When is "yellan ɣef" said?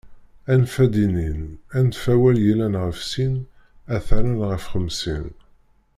2.45-2.97